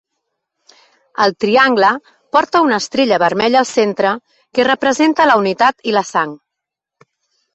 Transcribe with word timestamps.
El 1.25 1.33
triangle 1.43 1.89
porta 2.37 2.61
una 2.67 2.79
estrella 2.83 3.19
vermella 3.25 3.61
al 3.61 3.69
centre, 3.73 4.15
que 4.57 4.67
representa 4.69 5.29
la 5.33 5.39
unitat 5.45 5.87
i 5.91 5.97
la 5.99 6.03
sang. 6.13 6.33